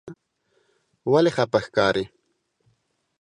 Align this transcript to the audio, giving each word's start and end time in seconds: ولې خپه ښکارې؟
ولې 1.11 1.31
خپه 1.37 1.59
ښکارې؟ 1.65 2.05